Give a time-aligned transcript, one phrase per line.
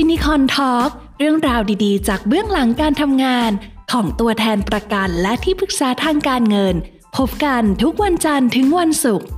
[0.00, 3.50] Finicon Talk เรื่องราวดีๆ จากเบื้องหลังการทำงาน
[3.92, 6.74] ของตัวแทนประกันและที่ปรึกษาทางการเงิน
[7.16, 9.28] พบกันทุกวันจันทร์ถึงวันศุกร์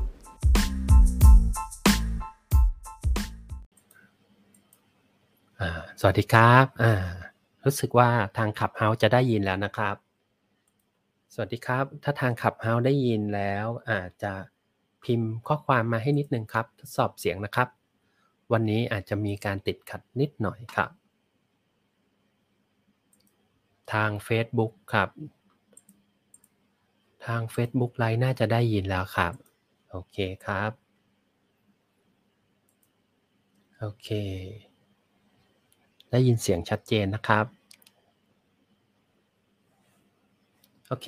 [6.01, 6.65] สวัสดีครับ
[7.65, 9.97] รู้สึกว่าทาง Clubhouse จะได้ยินแล้วนะครับ
[11.35, 14.33] สวัสดีครับ ถ้าทาง Clubhouse ได้ยินแล้วอาจจะ
[15.05, 17.69] พิมพ์ข้อความมาให้นิดนึงครับ ทดสอบเสียงนะครับ
[18.53, 20.91] วันนี้อาจจะมีการติดขัดนิดหน่อยครับ
[23.93, 25.09] ทาง Facebook ครับ
[27.27, 29.33] ทาง Facebook ไลน์น่าจะได้ยินแล้วครับ
[29.91, 30.71] โอเคครับ
[33.79, 34.09] โอเค
[36.11, 37.47] ได้ยินเสียงชัดเจนนะครับ
[40.89, 41.07] โอเค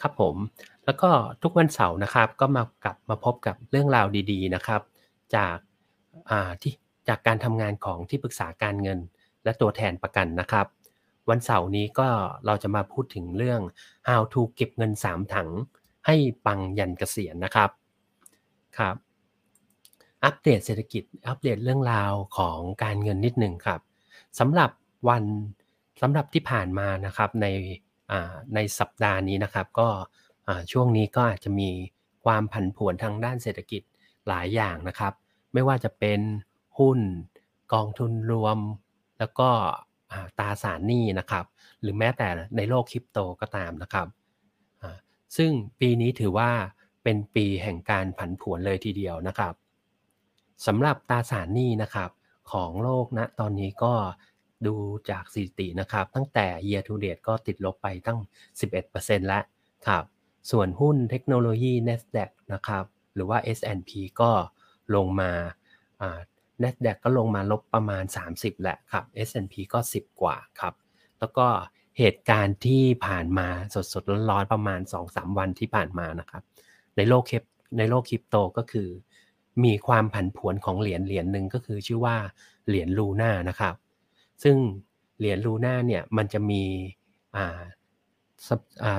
[0.00, 0.36] ครับผม
[0.84, 1.10] แล้วก็
[1.42, 4.82] ทุกวันเสาร์นะครับ ก็มากลับมาพบกับเรื่องราวดี ๆ นะครับ
[5.36, 5.56] จาก
[6.62, 6.72] ที่
[7.08, 8.98] จากการทำงานของที่ปรึกษาการเงิน
[9.44, 10.66] และตัวแทนประกันนะครับ
[11.30, 12.08] วันเสาร์นี้ก็
[12.46, 13.60] เราจะมาพูดถึงเรื่อง
[14.08, 15.48] how to เก็บเงิน 3 ถัง
[16.06, 17.70] ให้ปังยันเกษียณนะครับ
[18.78, 18.96] ครับ
[20.24, 23.80] อัปเดตเศรษฐกิจอัปเดตเรื่องราวของการเงินนิดหนึ่งครับ
[24.38, 24.70] สำหรับ
[25.08, 25.24] วัน
[26.02, 27.46] สำหรับที่ผ่านมานะครับใน
[28.54, 29.88] ในสัปดาห์นี้นะครับ ก็
[30.72, 31.70] ช่วงนี้ก็อาจจะมี
[32.24, 33.82] ความผันผวนทางด้านเศรษฐกิจ
[34.28, 35.12] หลายอย่างนะครับ
[35.52, 36.20] ไม่ว่าจะเป็น
[36.78, 36.98] หุ้น
[37.72, 38.58] กองทุนรวม
[39.18, 39.50] แล้วก็
[40.38, 41.44] ตราสารหนี้นะครับ
[41.80, 44.06] หรือแม้แต่ในโลกคริปโตก็ตามนะครับ
[45.36, 46.50] ซึ่งปีนี้ถือว่า
[47.04, 49.54] เป็นปีแห่งการผันผวนเลยทีเดียวนะครับ
[50.66, 52.10] สำหรับตราสารหนี้นะครับ
[52.52, 53.94] ของโลกณนะตอนนี้ก็
[54.66, 54.76] ดู
[55.10, 58.18] จากสถิตินะครับ ตั้งแต่ year to date ก็ติดลบไปตั้ง
[58.72, 59.42] 11%แล้ว
[59.86, 60.04] ครับ
[60.50, 62.84] ส่วนหุ้นเทคโนโลยี NASDAQ นะครับ
[63.14, 63.90] หรือว่า S&P
[64.20, 64.30] ก็
[64.94, 65.30] ลงมา
[66.62, 70.74] NASDAQ ก็ลงมาลบประมาณ 30 แหละครับ S&P ก็ 10 กว่าครับ
[71.20, 71.46] แล้วก็
[71.98, 73.48] เหตุการณ์ที่ผ่านมา
[73.92, 76.42] สดๆร้อนๆประมาณ 2-3 วันที่ผ่านมานะครับ
[76.96, 77.42] ในโลกเคป
[77.78, 78.88] ในโลกคริปโตก็คือ
[79.64, 82.16] มีความผันผวนของเหรียญเหรียญหนึ่งก็คือชื่อว่า
[82.66, 83.74] เหรียญลูน่านะครับ
[84.42, 84.56] ซึ่ง
[85.18, 86.62] เหรียญ Luna เนี่ยมันจะมี
[87.36, 87.60] อ่า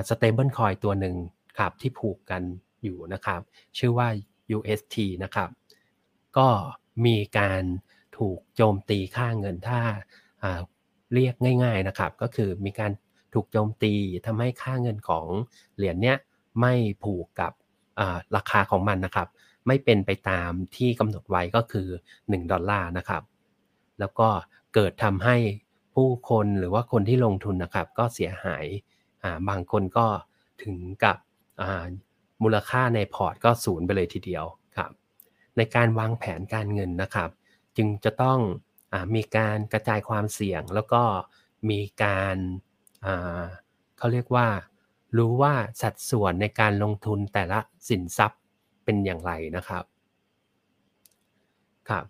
[0.08, 1.16] stablecoin ตัวหนึ่ง
[1.58, 2.42] ครับที่ผูกกัน
[2.82, 3.40] อยู่นะครับ
[3.78, 4.08] ชื่อว่า
[4.56, 5.48] UST นะครับ
[6.38, 6.48] ก็
[7.06, 7.62] มีการ
[8.18, 9.80] ถูกโจมตีค่าเงินถ้า
[11.14, 11.34] เรียก
[11.64, 12.92] ง่าย ๆนะครับ ก็คือมีการ
[13.34, 13.94] ถูกโจมตี
[14.26, 15.26] ทำให้ค่าเงินของ
[15.76, 16.18] เหรียญเนี้ย
[16.60, 17.52] ไม่ผูกกับ
[18.36, 19.28] ราคาของมันนะครับ
[19.66, 21.88] ไม่เป็นไปตามที่กำหนดไว้ก็คือ
[22.20, 23.22] 1 ดอลลาร์นะครับ
[24.00, 24.28] แล้วก็
[24.74, 25.36] เกิดทำให้
[25.94, 28.66] ผู้คนหรือว่าคนที่ลงทุนนะครับ ก็เสียหาย
[29.48, 30.06] บางคนก็
[30.62, 31.16] ถึงกับ
[32.42, 34.44] มูลค่าในพอร์ตก็ศูนย์ไปเลยทีเดียว
[34.76, 34.90] ครับ
[35.56, 37.30] ในการวางแผนการเงินนะครับ
[37.76, 38.38] จึงจะต้อง
[38.92, 41.02] อมีการกระจายความเสี่ยง แล้วก็
[41.70, 42.36] มีการ
[43.98, 44.48] เขาเรียกว่า
[45.18, 47.58] รู้ว่าสัดส่วนในการลงทุนแต่ละ
[47.88, 48.40] สินทรัพย์
[48.84, 49.84] เป็นอย่างไรนะครับ
[51.88, 52.04] ครับ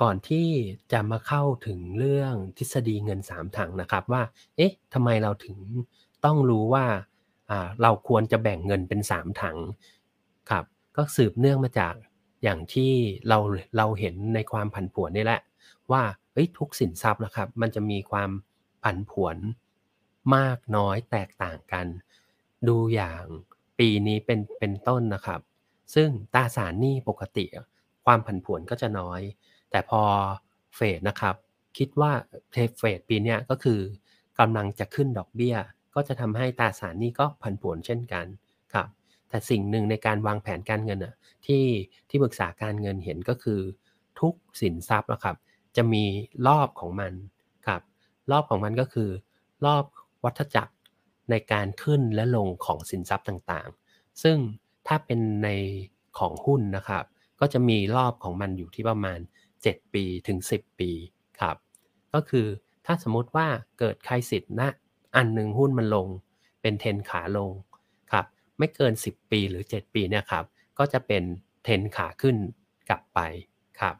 [0.00, 0.48] ก่อนที่
[0.92, 4.22] จะมาเข้าถึงเรื่องทฤษฎีเงิน3ถังนะครับว่า
[4.56, 5.58] เอ๊ะทำไมเราถึง
[6.24, 6.86] ต้องรู้ว่า
[7.82, 9.58] เราควรจะแบ่งเงินเป็น 3 ถัง
[10.50, 10.64] ครับ
[10.96, 11.94] ก็สืบเนื่องมาจาก
[12.44, 12.92] อย่างที่
[13.28, 13.38] เรา
[13.76, 15.40] เราเห็นในความผันผวนนี่แหละ
[15.92, 18.30] ว่าเอ้ยทุกสินทรัพย์นะครับ มันจะมีความ
[18.84, 19.36] ผันผวน
[20.36, 21.86] มากน้อยแตกต่างกัน
[22.68, 23.24] ดูอย่าง
[23.78, 25.40] ปีนี้เป็นเป็นต้นนะครับ
[25.94, 27.44] ซึ่งตราสารหนี้ปกติ
[28.04, 29.20] ความผันผวนก็จะน้อย
[29.70, 30.02] แต่พอ
[30.76, 31.34] เฟดนะครับ
[31.78, 32.12] คิดว่า
[32.78, 33.80] เฟดปีนี้ก็คือ
[34.38, 35.56] กำลังจะขึ้นดอกเบี้ย
[35.94, 38.26] ก็จะทำให้ตราสารหนี้ก็ผันผวนเช่นกัน
[39.34, 41.14] แต่สิ่งหนึ่งในการวางแผนการเงินอะ
[41.46, 41.64] ที่
[42.08, 43.60] ที่ปรึกษาการเงินเห็นก็คือ
[44.20, 45.36] ทุกสินทรัพย์นะครับ
[45.76, 46.04] จะมี
[46.48, 47.12] รอบของมัน
[47.66, 47.82] ครับ
[48.30, 49.10] รอบของมันก็คือ
[49.66, 49.84] รอบ
[50.24, 50.74] วัฏจักร
[51.30, 54.36] ในการขึ้นและลงของสินทรัพย์ต่างๆ ซึ่ง
[54.86, 55.48] ถ้าเป็นใน
[56.18, 57.04] ของหุ้นนะครับ
[57.40, 59.18] ก็จะมีรอบของมันอยู่ที่ประมาณ
[59.56, 60.90] 7 ปีถึง 10 ปี
[61.40, 61.56] ครับ
[62.14, 62.46] ก็คือ
[62.86, 63.46] ถ้าสมมติว่า
[63.78, 64.68] เกิดใครสิทธิ์นะ
[65.16, 66.06] อันหนึ่งหุ้นมันลง
[66.62, 67.50] เป็นเทนขาลง
[68.58, 70.44] ไม่เกิน 10 ปีหรือ 7 ปีเนี่ยครับ
[70.78, 71.22] ก็จะเป็น
[71.64, 72.36] เทนขาขึ้น
[72.88, 73.20] กลับไป
[73.80, 73.96] ครับ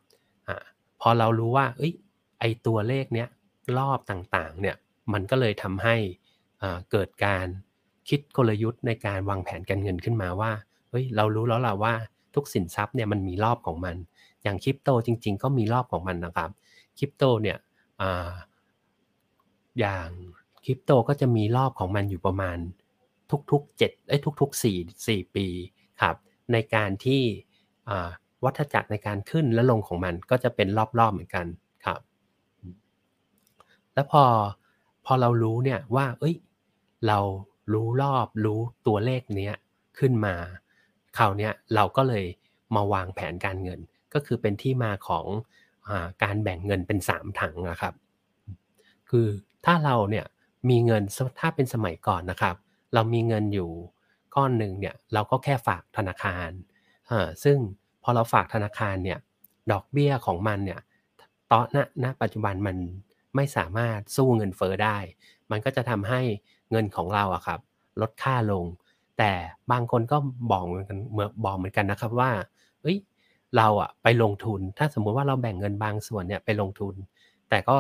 [0.49, 0.51] อ
[1.01, 1.83] พอเรารู้ว่าอ
[2.41, 3.29] ไอตัวเลขเนี้ย
[3.79, 4.77] รอบต่างๆเนี่ย
[5.13, 5.97] มันก็เลยทำให้
[6.91, 7.47] เกิดการ
[8.09, 10.53] คิดกลยุทธ์ในการวางแผนการเงินขึ้นมาว่า
[10.91, 11.95] เฮ้ยเรารู้แล้วล่ะว่า
[12.35, 13.97] ทุกสินทรัพย์เนี่ยมันมีรอบของมัน
[14.43, 16.51] อย่างคริปโตจริง ๆ ก็มีรอบของมันนะครับ
[16.99, 17.59] คริปโตเนี่ย
[18.01, 18.03] อ
[19.81, 20.09] อย่าง
[20.65, 22.59] คริปโตก็จะมีรอบของมันอยู่ประมาณ
[23.51, 25.47] ทุกๆ7ไอ้ทุกๆ 4 4 ปี
[26.03, 26.17] ครับ
[26.53, 27.23] ในการที่
[28.45, 30.69] วัฏจักรในการขึ้นและลงของมันก็จะเป็น
[30.99, 31.47] รอบๆเหมือนกัน
[31.85, 32.01] ครับ
[33.95, 34.25] แล้วพอ
[35.05, 36.37] พอเรารู้เนี่ยว่าเอ้ย
[37.07, 37.19] เรา
[37.73, 39.55] รู้รอบรู้ตัวเลขเนี้ย
[39.99, 40.35] ขึ้นมา
[41.19, 42.25] คราวเนี้ยเราก็เลย
[42.75, 43.81] มาวางแผนการเงิน
[44.15, 45.27] ก็คือเป็นที่มาของ
[45.89, 45.91] อ
[46.23, 47.95] การแบ่งเงินเป็น 3 ถังนะครับ
[49.11, 49.27] คือ
[49.65, 50.27] ถ้าเราเนี่ย
[50.69, 51.03] มีเงิน
[51.41, 52.57] ถ้าเป็นสมัยก่อนนะครับ
[52.95, 53.71] เรามีเงินอยู่
[54.35, 56.51] ก้อนหนึ่งเนี่ยเราก็แค่ฝากธนาคาร
[57.45, 57.57] ซึ่ง
[58.03, 59.19] พอเราฝากธนาคารเนี่ย
[59.73, 60.81] ดอกเบี้ยของมันเนี่ย
[61.51, 62.77] ตอนณณปัจจุบันมัน
[63.37, 64.99] ไม่สามารถสู้เงินเฟอ้อได้
[65.51, 66.21] มันก็จะทำให้
[66.71, 67.61] เงินของเราอะครับ
[68.01, 68.65] ลดค่าลง
[69.19, 69.33] แต่
[69.73, 70.17] บางคนก็
[70.51, 70.99] บอกเหมือนกัน
[71.45, 72.31] บอกเหมือนกันนะครับว่า
[72.83, 72.99] เอ้ย
[73.57, 76.95] เราอะไปลงทุน ถ้าสมมุติว่าเราแบ่งเงินบางส่วนเนี่ยไปลงทุน
[77.49, 77.77] แต่ก็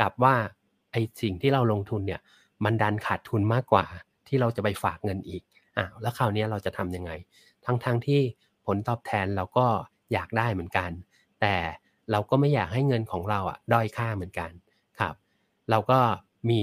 [0.00, 0.34] กลับว่า
[0.92, 2.20] ไอสิ่งที่เราลงทุนเนี่ย
[2.64, 3.86] มันดันขาดทุนมากกว่า
[4.28, 5.42] ที่เราจะไปฝากเงินอีก
[5.76, 7.10] อ่าแล้วคราวนี้เราจะทํำยังไง
[7.64, 8.20] ทั้งๆทที่
[8.66, 9.66] ผลตอบแทนเราก็
[10.12, 10.90] อยากได้เหมือนกัน
[11.40, 11.54] แต่
[12.10, 14.50] เราก็ไม่อยากให้เงินของเราอะด้อยค่าเหมือนกัน
[15.00, 15.14] ครับ
[15.70, 16.00] เราก็
[16.50, 16.62] มี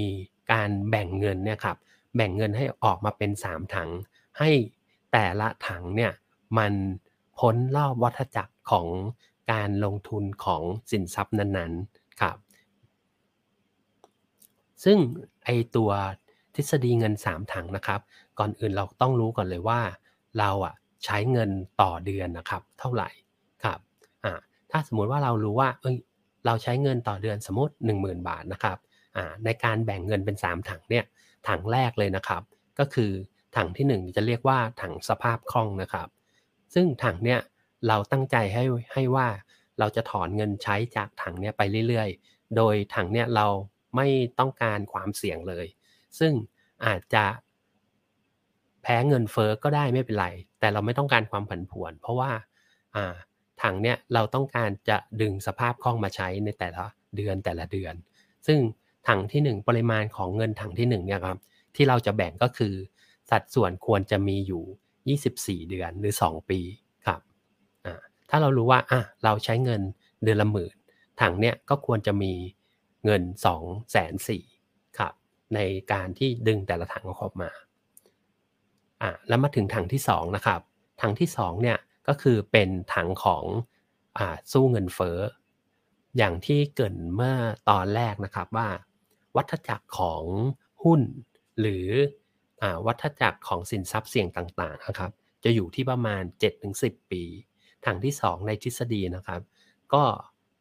[0.52, 1.76] การแบ่งเงินเนี่ยครับ
[2.16, 3.90] แบ่งเงินให้ออกมาเป็น 3 ถัง
[4.38, 4.50] ให้
[5.12, 6.12] แต่ละถังเนี่ย
[6.58, 6.72] มัน
[7.38, 8.86] พ้นรอบวัฏจักรของ
[9.52, 12.36] การลงทุนของสินทรัพย์นั้นๆครับ
[14.84, 14.98] ซึ่ง
[15.44, 15.90] ไอตัว
[16.54, 18.00] ทฤษฎีเงิน 3 ถังนะครับ
[18.38, 19.80] ก่อนอื่นเราต้องรู้ก่อนเลยว่า
[20.38, 20.74] เราอะ
[21.04, 23.08] ใช้เงินต่อเดือนนะครับ เท่าไหร่
[23.64, 23.78] ครับ
[24.24, 24.32] อ่า
[24.70, 25.96] ถ้าสมมุติว่าเรารู้ว่าเอ้ย
[26.46, 28.78] เราใช้เงินต่อเดือนสมมติ 10,000 บาทนะครับ
[29.16, 31.04] อ่าในการแบ่งเงินเป็น 3 ถังเนี่ย
[31.48, 32.42] ถังแรกเลยนะครับ
[32.78, 33.10] ก็คือ
[33.56, 36.08] ถังที่ 1 จะเรียกว่าถังสภาพคล่องนะครับ
[36.74, 37.40] ซึ่งถังเนี่ย
[37.88, 39.28] เราตั้งใจให้ให้ว่า
[39.78, 43.46] เราจะถอนเงินใช้จากถังเนี้ยไปเรื่อยๆ โดยถังเนี่ยเรา
[43.96, 44.06] ไม่
[44.38, 45.66] ต้องการความเสี่ยงเลย
[46.18, 46.32] ซึ่ง
[46.86, 47.24] อาจจะ
[48.82, 50.26] แพ้เงินเฟอ้อก็ได้ไม่เป็นไร
[50.60, 52.30] แต่เราไม่ต้องการความผันผวน เพราะว่า
[53.62, 56.84] ถังเนี่ยเราต้องการจะดึงสภาพคล่องมาใช้ในแต่ละ
[57.16, 57.94] เดือนแต่ละเดือน
[58.46, 58.58] ซึ่ง
[59.08, 61.38] ถังที่ 1 ปริมาณของเงินถังที่1เนี่ยครับ
[61.74, 62.74] ที่เราจะแบ่งก็คือ
[63.30, 64.64] สัดส่วนควรจะมีอยู่
[65.62, 66.60] 24 เดือนหรือ 2 ปี
[67.06, 67.20] ครับ
[68.30, 69.82] ถ้าเรารู้ว่าอะเราใช้เงิน
[70.22, 70.74] เดือนละหมื่น
[71.20, 72.32] ถังเนี่ยก็ควรจะมี
[73.04, 73.62] เงิน2อง
[73.92, 74.42] แสนสี่
[75.54, 75.58] ใน
[75.92, 77.50] การที่ดึงแต่ละถังออกมา
[79.02, 80.60] อะแล้วมาถึงถังที่2นะครับ
[81.02, 83.44] ถังที่2เนี่ยก็คือเป็นถังของ
[84.18, 85.18] อ่าสู้เงินเฟ้อ
[86.16, 87.36] อย่างที่เกิดเมื่อ
[87.70, 88.68] ตอนแรกนะครับว่า
[89.36, 90.22] วัฏจักรของ
[90.84, 91.00] หุ้น
[91.60, 91.86] หรือ
[92.62, 95.10] อวัฏจักรของสินทรัพย์เสี่ยงต่างๆนะครับ
[95.44, 96.22] จะอยู่ที่ประมาณ
[96.66, 97.22] 7-10 ปี
[97.86, 99.40] ถังที่ 2 ในทฤษฎีนะครับ
[99.94, 100.04] ก็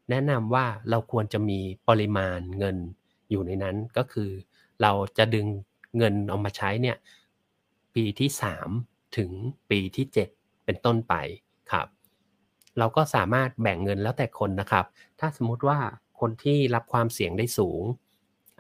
[0.09, 2.77] แนะนำว่าเราควรจะมีปริมาณเงิน
[3.29, 4.29] อยู่ในนั้นก็คือ
[4.83, 5.47] เราจะดึง
[5.97, 6.97] เงินออกมาใช้เนี่ย
[7.95, 8.29] ปีที่
[8.71, 9.31] 3 ถึง
[9.69, 11.13] ปีที่ 7 เป็นต้นไป
[11.71, 11.87] ครับ
[12.77, 14.85] เราก็สามารถแบ่งเงินแล้วแต่คนนะครับ
[15.19, 15.79] ถ้าสมมติว่า
[16.19, 17.81] คนที่รับความเสี่ยงได้สูง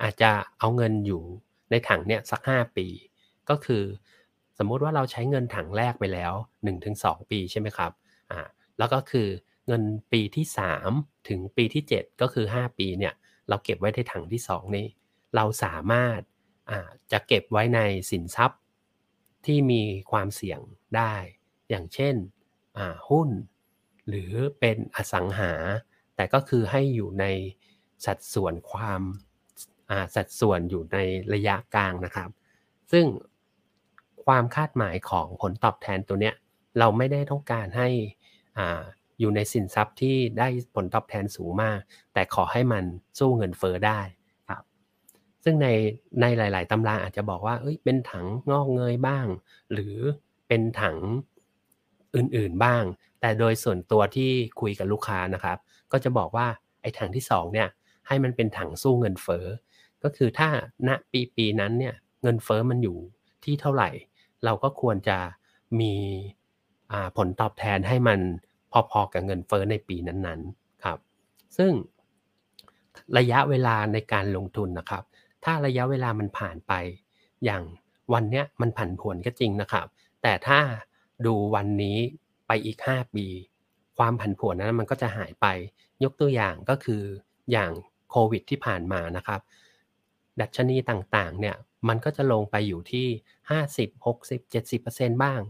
[0.03, 1.23] อาจจะเอาเงินอยู่
[1.71, 2.87] ในถังเนี่ยสัก 5 ปี
[3.49, 3.83] ก็คือ
[4.57, 6.33] สมมุติว่าเราใช้เงินถังแรกไปแล้ว
[6.81, 7.91] 1-2 ปีใช่ไหมครับ
[8.31, 8.41] อ่า
[8.77, 9.27] แล้วก็คือ
[9.67, 10.45] เงินปีที่
[10.87, 13.13] 3 ถึงปีที่ 7 ก็คือ 5 ปีเนี่ย
[13.49, 14.85] เราเก็บไว้ในถังที่ 2 นี้
[15.35, 17.79] เราสามารถาจะเก็บไว้ใน
[18.11, 18.59] สินทรัพย์
[19.45, 20.59] ที่มีความเสี่ยง
[20.97, 21.15] ได้
[21.69, 22.15] อย่างเช่น
[23.09, 23.29] หุ้น
[24.07, 25.53] หรือเป็นอสังหา
[26.15, 27.25] แต่ก็คือให้อยู่ใน
[28.05, 29.01] สัดส่วนความ
[30.15, 30.97] สัดส่วนอยู่ใน
[31.33, 32.29] ระยะกลางนะครับ
[32.91, 33.05] ซึ่ง
[34.25, 36.35] ความคาดหมายของผลตอบแทนตัวเนี้ย
[36.79, 37.89] เราไม่ได้ต้องการให้
[38.57, 38.59] อ
[39.19, 41.79] อยู่ในสินทรัพย์ที่ได้ผลตอบแทนสูงมาก
[42.13, 42.83] แต่ขอให้มัน
[43.19, 44.01] สู้เงินเฟอ้อได้
[45.43, 45.67] ซึ่งใน
[46.21, 49.25] ในหลาย ๆตำราอาจจะบอกว่าเอ้ยเป็นถังงอกเงยบ้าง
[49.73, 49.95] หรือ
[50.47, 50.97] เป็นถัง
[52.15, 52.83] อื่นๆบ้าง
[53.21, 54.31] แต่โดยส่วนตัวที่
[54.61, 55.57] คุยกับลูกค้านะครับ
[55.91, 56.47] ก็จะบอกว่า
[56.81, 57.69] ไอ้ถังที่2เนี่ย
[58.07, 59.45] ให้มันเป็นถังสู้เงินเฟ้อ
[60.03, 60.49] ก็คือถ้า
[60.87, 62.97] ณปีปีนั้นเนี่ยเงินเฟ้อมันอยู่
[63.43, 63.89] ที่เท่าไหร่
[64.45, 65.17] เราก็ควรจะ
[65.79, 65.93] มี
[67.17, 68.19] ผลตอบแทนให้มัน
[68.91, 70.99] พอๆกับเงินเฟ้อในปีนั้นๆครับ
[71.57, 71.71] ซึ่ง
[73.17, 75.03] ระยะเวลาในการลงทุนนะครับ
[75.43, 76.73] ถ้าระยะเวลามันผ่านไป
[77.45, 77.63] อย่าง
[78.13, 79.87] วันเนี้ยมันผันผวนก็จริงนะครับ
[80.23, 80.59] แต่ถ้า
[81.25, 81.97] ดูวันนี้
[82.47, 83.25] ไปอีก 5 ปี
[83.97, 85.45] ความผันผวนนั้นมันก็จะหายไป
[86.03, 87.03] ยกตัวอย่างก็คือ
[87.51, 87.71] อย่าง
[88.11, 89.41] โควิดที่ผ่านมานะครับ
[90.41, 91.55] ดัชนีต่างๆเนี่ย
[91.87, 93.07] มันก็จะลงไปอยู่ที่
[93.51, 95.41] 50 60 70%บ้าง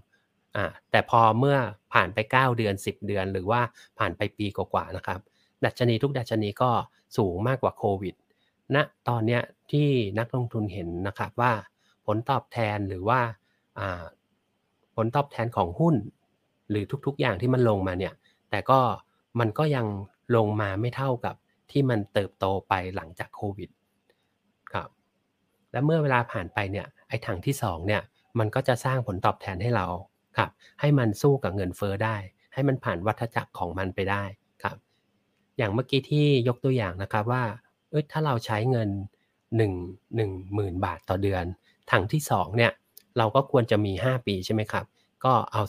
[0.56, 1.58] อ่าแต่พอเมื่อ
[1.94, 3.62] ผ่านไป 9 เดือน 10 เดือน หรือว่า
[4.00, 5.20] ผ่านไปปีกว่าๆนะครับ
[5.66, 6.72] ดัชนีทุกดัชนีก็
[7.18, 8.16] สูงมากกว่าโควิด
[8.76, 9.42] ณนะตอนเนี้ย
[9.72, 9.88] ที่
[10.20, 11.54] นักลงทุนเห็นนะครับว่า
[12.06, 13.22] ผลตอบแทนหรือว่า
[14.96, 15.96] ผลตอบแทนของหุ้น
[16.70, 18.14] หรือทุกๆอย่างที่มันลงมาเนี่ย
[18.50, 18.80] แต่ก็
[19.40, 19.86] มันก็ยัง
[20.36, 21.36] ลงมาไม่เท่ากับ
[21.72, 23.70] ที่มันเติบโตไปหลังจากโควิด
[24.72, 24.90] ครับ
[25.72, 28.02] และเมื่อเวลาผ่านไปเนี่ยไอ้ถังที่2เนี่ย
[28.40, 29.88] มันก็จะสร้างผลตอบแทนให้เรา
[30.38, 32.16] ครับให้มันสู้กับเงินเฟอ้อได้
[32.54, 34.24] ให้มันผ่านวัฏจักรของมันไปได้
[34.64, 34.78] ครับ
[35.58, 37.44] อย่างเมื่อกี้ที่ยกตัวอย่างนะครับว่า
[37.94, 38.90] เอ้ยถ้าเราใช้เงิน
[39.58, 39.62] 1
[40.18, 41.46] 1หมื่นบาทต่อเดือน
[41.92, 42.72] ถังที่2เนี่ย
[43.18, 44.86] เราก็ควรจะมี 5 ปีใช่ไหมครับ
[45.26, 45.62] ก็เอา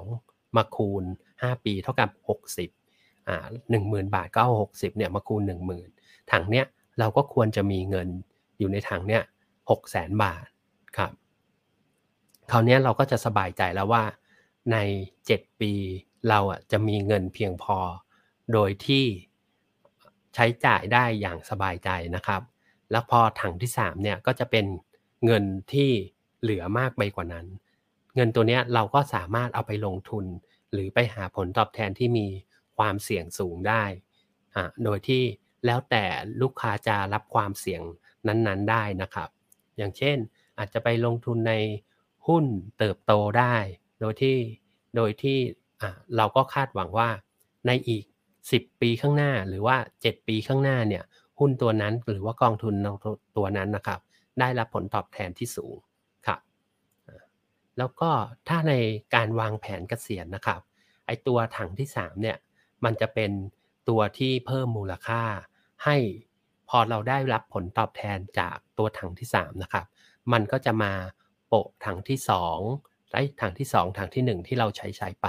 [0.00, 1.04] 12 มาคูณ
[1.34, 2.10] 5 ปีเท่ากับ
[2.68, 3.36] 60อ่า
[3.70, 5.50] หนึ่งหมื่นบาทก็เอา 60เนี่ยมาคูณ 1
[5.90, 6.66] 0,000 ถังเนี้ย
[6.98, 8.08] เราก็ควรจะมีเงิน
[8.58, 10.46] อยู่ในถังเนี้ย6 0 0 0 0 บาท
[10.96, 11.12] ครับ
[12.50, 14.04] คราวนี้เราก็จะสบายใจแล้วว่า
[14.72, 14.76] ใน
[15.22, 15.72] 7 ปี
[16.28, 17.78] เราอะจะมีเงินเพียงพอ
[18.52, 19.04] โดยที่
[20.38, 22.42] ช้จ่ายได้อย่างสบายใจนะครับ
[22.90, 24.66] แล้วพอถังที่3เนี่ยก็จะเป็น
[25.24, 25.90] เงินที่
[26.42, 27.46] เหลือมากไปกว่านั้น
[28.16, 30.24] เงินตัวนี้เราก็สามารถเอาไปลงทุน
[30.72, 32.26] หรือไปหาผลตอบแทนที่มี
[32.78, 33.84] ความเสี่ยงสูงได้
[34.54, 35.22] อ่าโดยที่
[35.66, 36.04] แล้วแต่
[36.42, 37.82] ลูกค้าจะรับความเสี่ยง
[38.26, 39.28] นั้นๆได้นะครับ
[39.76, 40.16] อย่างเช่น
[40.58, 41.54] อาจจะไปลงทุนใน
[42.26, 42.44] หุ้น
[42.78, 43.56] เติบโตได้
[44.00, 44.36] โดยที่
[44.96, 45.38] โดยที่
[46.16, 47.08] เราก็คาดหวังว่า
[47.66, 48.04] ในอีก
[48.50, 51.04] 10 ปีข้างหน้าหรือว่า 7 ปีข้างหน้าเนี่ย
[51.38, 52.74] หุ้นตัวนั้นหรือว่ากองทุน
[53.36, 54.00] ตัวนั้นนะครับ
[54.40, 55.74] ได้รับผลตอบแทนที่สูง
[56.26, 56.40] ครับ
[57.78, 58.10] แล้วก็
[58.48, 58.74] ถ้าใน
[59.14, 60.60] การวางแผนเกษียณนะครับ
[61.06, 62.36] ไอตัวถังที่3เนี่ย
[62.84, 63.30] มันจะเป็น
[63.88, 65.22] ตัวที่เพิ่มมูลค่า
[65.84, 65.96] ให้
[66.68, 69.86] พอเราได้รับผลตอบแทนจากตัวถังที่3นะครับ
[70.32, 70.92] มันก็จะมา
[71.48, 72.18] โปะถังที่
[72.66, 75.26] 2ไอ้ถังที่ 2 ถังที่ 1 ที่เราใช้ใช้ไป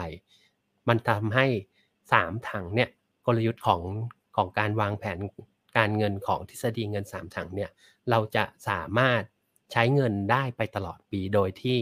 [0.88, 1.46] มันทำให้
[2.02, 2.90] 3 ถังเนี่ย
[3.30, 3.82] กลยุทธ์ของ
[4.36, 5.20] ของการวางแผน
[5.78, 7.72] การเงินของทฤษฎีเงิน3ถังเนี่ย
[8.10, 9.22] เราจะสามารถ
[9.72, 11.80] ใช้เงินได้ไปตลอดปีโดยที่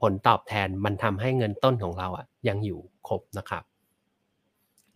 [0.00, 3.64] ผลตอบแทนมันทำให้เงินต้นของเราอะยังอยู่ครบนะครับ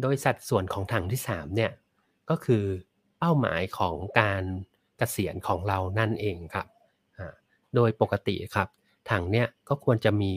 [0.00, 1.72] โดยสัดส่วนของถังที่3เนี่ย
[2.30, 2.64] ก็คือ
[3.18, 4.42] เป้าหมายของการ
[4.98, 6.66] เกษียณของเรานั่นเองครับ
[7.74, 8.68] โดยปกติครับ
[9.10, 10.32] ถังเนี่ยก็ควรจะมี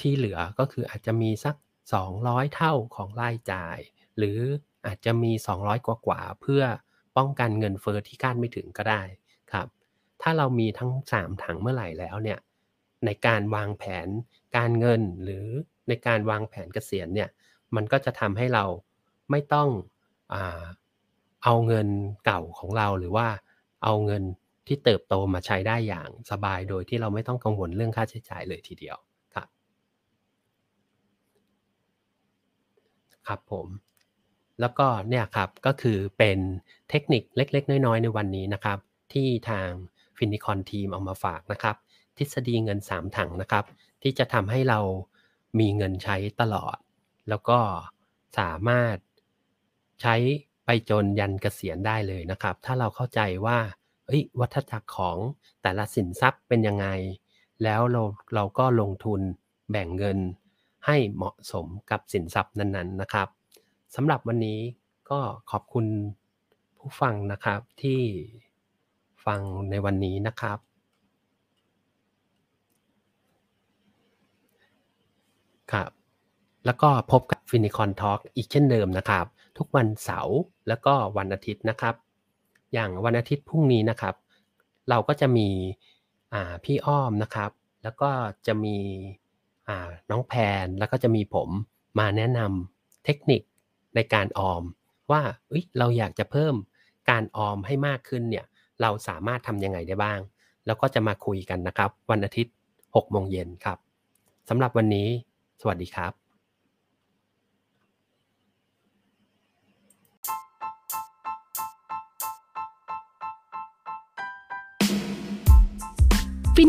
[0.00, 1.54] ที่เหลือก็คืออาจจะมีสัก
[1.94, 3.78] 200 เท่าของรายจ่าย
[4.18, 4.38] หรือ
[4.86, 6.62] อาจจะมี 200 กว่ากว่าเพื่อ
[7.16, 9.02] ป้องกันเงินเฟอ้อที่คาดไม่ถึงก็ได้
[9.52, 9.68] ครับ
[10.22, 12.38] ถ้าเรามีทั้ง 3 ถังเมื่อไหร่แล้วเนี่ย
[13.04, 14.08] ในการวางแผน
[14.56, 15.46] การเงินหรือ
[15.88, 17.28] ในการวางแผนเกษียณเนี่ย
[17.76, 18.64] มันก็จะทำให้เรา
[19.30, 19.68] ไม่ต้อง
[20.32, 20.34] อ
[21.44, 21.88] เอาเงิน
[22.24, 23.28] เก่าของเราหรือว่า
[23.84, 24.22] เอาเงิน
[24.66, 28.96] ที่เติบโตมาใช้ได้อย่างสบายโดยที่เราไม่ต้องกังวลเรื่องค่าใช้จ่ายเลยทีเดียว
[33.30, 33.66] ครับผม
[34.60, 36.38] แล้วก็เนี่ยครับก็คือเป็น
[36.90, 38.78] เทคนิคเล็ก ๆ น้อย ๆ ในวันนี้นะครับ
[39.12, 39.70] ที่ทาง
[40.16, 41.76] ฟินิคอนทีมเอามาฝากนะครับ
[42.18, 43.64] ทฤษฎีเงิน 3 ถังนะครับ
[44.02, 44.80] ที่จะทำให้เรา
[45.58, 46.76] มีเงินใช้ตลอด
[47.28, 47.58] แล้วก็
[48.38, 48.96] สามารถ
[50.02, 50.14] ใช้
[50.64, 53.58] ไปจนยันเกษียณได้เลยนะครับ ถ้าเราเข้าใจว่า
[54.40, 55.16] วัฏจักรของ
[55.62, 56.86] แต่ละสินทรัพย์เป็นยังไง
[57.62, 58.02] แล้วเรา
[58.34, 59.20] เราก็ลงทุน
[59.70, 60.18] แบ่งเงิน
[60.86, 63.28] ให้เหมาะสมกับสินทรัพย์นั้นๆนะครับ
[63.94, 64.60] สำหรับวันนี้
[65.10, 65.20] ก็
[65.50, 65.86] ขอบคุณ
[66.78, 68.00] ผู้ฟังนะครับที่
[69.26, 70.58] ฟังในวันนี้นะครับ
[75.72, 75.90] ครับ
[76.66, 79.26] แล้วก็พบกับฟินิคอนทอล์กอีกเช่นเดิมนะครับ
[79.58, 80.36] ทุกวันเสาร์
[80.68, 81.94] แล้วก็วันอาทิตย์นะครับ
[82.72, 84.14] อย่างวันอาทิตย์พรุ่งนี้นะครับ
[84.88, 85.48] เราก็จะมี
[86.64, 87.50] พี่อ้อมนะครับ
[87.82, 88.10] แล้วก็
[88.46, 88.76] จะมี
[90.10, 90.34] น้องแพ
[90.64, 91.48] นแล้วก็จะมีผม
[91.98, 93.42] มาแนะนำเทคนิค
[93.94, 94.62] ในการออม
[95.10, 95.22] ว่า
[95.78, 96.54] เราอยากจะเพิ่ม
[97.10, 98.44] การออมให้มากขึ้นเนี่ย
[98.80, 100.20] เราสามารถทำยังไงได้บ้าง
[100.66, 102.54] แล้วก็จะมาคุยกันนะครับ วันอาทิตย์
[102.86, 103.78] 6โมงเย็นครับ
[104.48, 105.08] สำหรับวันนี้
[105.60, 106.19] สวัสดีครับ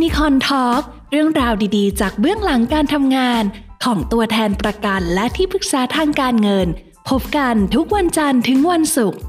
[0.02, 3.44] นิคอนทอล์กเรื่องราวดีๆ จากเบื้องหลังการทำงาน
[3.84, 6.68] ของตัวแทนประกันและที่ปรึกษาทางการเงิน
[7.10, 9.20] พบกันทุกวันจันทร์ถึงวันศุกร์